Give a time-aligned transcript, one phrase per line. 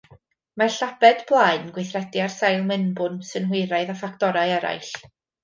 [0.59, 4.91] Mae'r llabed blaen yn gweithredu ar sail mewnbwn synhwyraidd a ffactorau eraill.